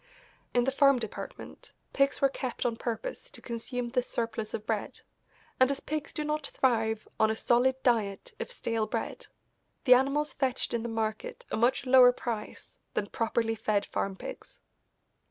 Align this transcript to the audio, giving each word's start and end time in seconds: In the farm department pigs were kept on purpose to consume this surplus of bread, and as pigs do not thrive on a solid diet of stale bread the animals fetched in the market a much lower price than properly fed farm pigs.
In 0.55 0.63
the 0.63 0.71
farm 0.71 0.97
department 0.97 1.73
pigs 1.93 2.21
were 2.21 2.29
kept 2.29 2.65
on 2.65 2.75
purpose 2.75 3.29
to 3.29 3.39
consume 3.39 3.89
this 3.89 4.07
surplus 4.07 4.51
of 4.55 4.65
bread, 4.65 5.01
and 5.59 5.69
as 5.69 5.79
pigs 5.79 6.11
do 6.11 6.23
not 6.23 6.47
thrive 6.47 7.07
on 7.19 7.29
a 7.29 7.35
solid 7.35 7.75
diet 7.83 8.33
of 8.39 8.51
stale 8.51 8.87
bread 8.87 9.27
the 9.83 9.93
animals 9.93 10.33
fetched 10.33 10.73
in 10.73 10.81
the 10.81 10.89
market 10.89 11.45
a 11.51 11.55
much 11.55 11.85
lower 11.85 12.11
price 12.11 12.79
than 12.95 13.09
properly 13.09 13.53
fed 13.53 13.85
farm 13.85 14.15
pigs. 14.15 14.59